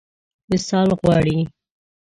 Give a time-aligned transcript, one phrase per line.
[0.53, 1.39] وصال غواړي.